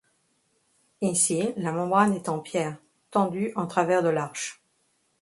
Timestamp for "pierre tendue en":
2.39-3.67